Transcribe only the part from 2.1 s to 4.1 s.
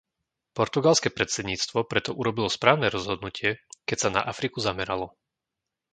urobilo správne rozhodnutie, keď sa